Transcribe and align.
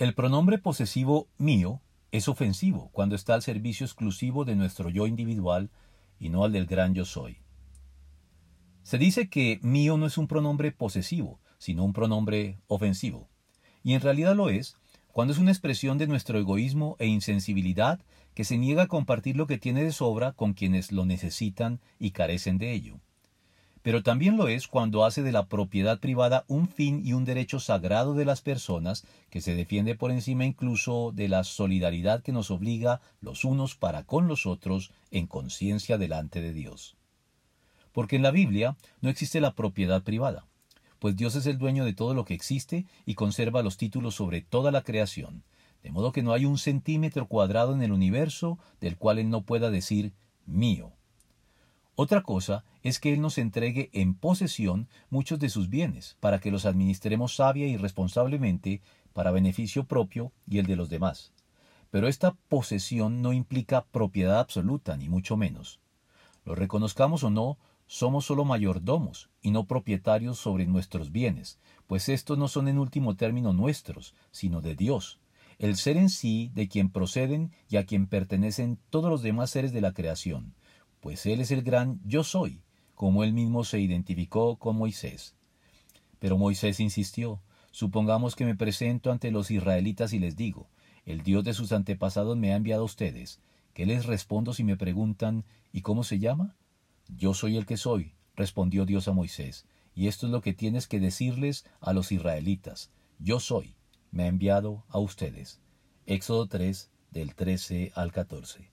El 0.00 0.14
pronombre 0.14 0.56
posesivo 0.56 1.28
mío 1.36 1.82
es 2.10 2.26
ofensivo 2.26 2.88
cuando 2.90 3.14
está 3.14 3.34
al 3.34 3.42
servicio 3.42 3.84
exclusivo 3.84 4.46
de 4.46 4.56
nuestro 4.56 4.88
yo 4.88 5.06
individual 5.06 5.68
y 6.18 6.30
no 6.30 6.42
al 6.42 6.52
del 6.52 6.64
gran 6.64 6.94
yo 6.94 7.04
soy. 7.04 7.36
Se 8.82 8.96
dice 8.96 9.28
que 9.28 9.60
mío 9.60 9.98
no 9.98 10.06
es 10.06 10.16
un 10.16 10.26
pronombre 10.26 10.72
posesivo, 10.72 11.38
sino 11.58 11.84
un 11.84 11.92
pronombre 11.92 12.62
ofensivo. 12.66 13.28
Y 13.82 13.92
en 13.92 14.00
realidad 14.00 14.34
lo 14.34 14.48
es 14.48 14.78
cuando 15.12 15.34
es 15.34 15.38
una 15.38 15.50
expresión 15.50 15.98
de 15.98 16.06
nuestro 16.06 16.38
egoísmo 16.38 16.96
e 16.98 17.06
insensibilidad 17.06 18.00
que 18.32 18.44
se 18.44 18.56
niega 18.56 18.84
a 18.84 18.88
compartir 18.88 19.36
lo 19.36 19.46
que 19.46 19.58
tiene 19.58 19.84
de 19.84 19.92
sobra 19.92 20.32
con 20.32 20.54
quienes 20.54 20.92
lo 20.92 21.04
necesitan 21.04 21.78
y 21.98 22.12
carecen 22.12 22.56
de 22.56 22.72
ello 22.72 23.00
pero 23.82 24.02
también 24.02 24.36
lo 24.36 24.48
es 24.48 24.68
cuando 24.68 25.04
hace 25.04 25.22
de 25.22 25.32
la 25.32 25.46
propiedad 25.46 26.00
privada 26.00 26.44
un 26.48 26.68
fin 26.68 27.02
y 27.04 27.14
un 27.14 27.24
derecho 27.24 27.60
sagrado 27.60 28.14
de 28.14 28.24
las 28.24 28.42
personas 28.42 29.06
que 29.30 29.40
se 29.40 29.54
defiende 29.54 29.94
por 29.94 30.10
encima 30.10 30.44
incluso 30.44 31.12
de 31.14 31.28
la 31.28 31.44
solidaridad 31.44 32.22
que 32.22 32.32
nos 32.32 32.50
obliga 32.50 33.00
los 33.20 33.44
unos 33.44 33.76
para 33.76 34.04
con 34.04 34.28
los 34.28 34.46
otros 34.46 34.92
en 35.10 35.26
conciencia 35.26 35.96
delante 35.96 36.42
de 36.42 36.52
Dios. 36.52 36.96
Porque 37.92 38.16
en 38.16 38.22
la 38.22 38.30
Biblia 38.30 38.76
no 39.00 39.08
existe 39.08 39.40
la 39.40 39.54
propiedad 39.54 40.02
privada, 40.02 40.46
pues 40.98 41.16
Dios 41.16 41.34
es 41.34 41.46
el 41.46 41.58
dueño 41.58 41.84
de 41.86 41.94
todo 41.94 42.12
lo 42.12 42.24
que 42.26 42.34
existe 42.34 42.86
y 43.06 43.14
conserva 43.14 43.62
los 43.62 43.78
títulos 43.78 44.14
sobre 44.14 44.42
toda 44.42 44.70
la 44.70 44.82
creación, 44.82 45.42
de 45.82 45.90
modo 45.90 46.12
que 46.12 46.22
no 46.22 46.34
hay 46.34 46.44
un 46.44 46.58
centímetro 46.58 47.26
cuadrado 47.26 47.72
en 47.74 47.82
el 47.82 47.92
universo 47.92 48.58
del 48.80 48.98
cual 48.98 49.18
Él 49.18 49.30
no 49.30 49.42
pueda 49.42 49.70
decir 49.70 50.12
mío 50.44 50.92
otra 52.00 52.22
cosa 52.22 52.64
es 52.82 52.98
que 52.98 53.12
Él 53.12 53.20
nos 53.20 53.36
entregue 53.36 53.90
en 53.92 54.14
posesión 54.14 54.88
muchos 55.10 55.38
de 55.38 55.50
sus 55.50 55.68
bienes, 55.68 56.16
para 56.18 56.40
que 56.40 56.50
los 56.50 56.64
administremos 56.64 57.36
sabia 57.36 57.66
y 57.66 57.76
responsablemente 57.76 58.80
para 59.12 59.32
beneficio 59.32 59.84
propio 59.84 60.32
y 60.48 60.60
el 60.60 60.66
de 60.66 60.76
los 60.76 60.88
demás. 60.88 61.34
Pero 61.90 62.08
esta 62.08 62.32
posesión 62.48 63.20
no 63.20 63.34
implica 63.34 63.84
propiedad 63.84 64.38
absoluta, 64.38 64.96
ni 64.96 65.10
mucho 65.10 65.36
menos. 65.36 65.78
Lo 66.46 66.54
reconozcamos 66.54 67.22
o 67.22 67.28
no, 67.28 67.58
somos 67.86 68.24
solo 68.24 68.46
mayordomos 68.46 69.28
y 69.42 69.50
no 69.50 69.66
propietarios 69.66 70.38
sobre 70.38 70.64
nuestros 70.64 71.12
bienes, 71.12 71.58
pues 71.86 72.08
estos 72.08 72.38
no 72.38 72.48
son 72.48 72.68
en 72.68 72.78
último 72.78 73.14
término 73.14 73.52
nuestros, 73.52 74.14
sino 74.30 74.62
de 74.62 74.74
Dios, 74.74 75.20
el 75.58 75.76
ser 75.76 75.98
en 75.98 76.08
sí 76.08 76.50
de 76.54 76.66
quien 76.66 76.88
proceden 76.88 77.52
y 77.68 77.76
a 77.76 77.84
quien 77.84 78.06
pertenecen 78.06 78.78
todos 78.88 79.10
los 79.10 79.20
demás 79.20 79.50
seres 79.50 79.74
de 79.74 79.82
la 79.82 79.92
creación 79.92 80.54
pues 81.00 81.26
Él 81.26 81.40
es 81.40 81.50
el 81.50 81.62
gran 81.62 82.00
yo 82.04 82.24
soy, 82.24 82.60
como 82.94 83.24
Él 83.24 83.32
mismo 83.32 83.64
se 83.64 83.80
identificó 83.80 84.56
con 84.56 84.76
Moisés. 84.76 85.34
Pero 86.18 86.36
Moisés 86.36 86.80
insistió, 86.80 87.40
supongamos 87.70 88.36
que 88.36 88.44
me 88.44 88.54
presento 88.54 89.10
ante 89.10 89.30
los 89.30 89.50
israelitas 89.50 90.12
y 90.12 90.18
les 90.18 90.36
digo, 90.36 90.68
el 91.06 91.22
Dios 91.22 91.44
de 91.44 91.54
sus 91.54 91.72
antepasados 91.72 92.36
me 92.36 92.52
ha 92.52 92.56
enviado 92.56 92.82
a 92.82 92.86
ustedes, 92.86 93.40
¿qué 93.72 93.86
les 93.86 94.06
respondo 94.06 94.52
si 94.52 94.64
me 94.64 94.76
preguntan, 94.76 95.44
¿y 95.72 95.80
cómo 95.80 96.04
se 96.04 96.18
llama? 96.18 96.56
Yo 97.08 97.34
soy 97.34 97.56
el 97.56 97.66
que 97.66 97.76
soy, 97.76 98.12
respondió 98.36 98.84
Dios 98.84 99.08
a 99.08 99.12
Moisés, 99.12 99.66
y 99.94 100.08
esto 100.08 100.26
es 100.26 100.32
lo 100.32 100.40
que 100.40 100.52
tienes 100.52 100.86
que 100.86 101.00
decirles 101.00 101.64
a 101.80 101.92
los 101.92 102.12
israelitas, 102.12 102.90
yo 103.18 103.40
soy, 103.40 103.74
me 104.12 104.24
ha 104.24 104.26
enviado 104.26 104.84
a 104.88 104.98
ustedes. 104.98 105.60
Éxodo 106.06 106.46
3, 106.46 106.90
del 107.10 107.34
13 107.34 107.92
al 107.94 108.12
14. 108.12 108.70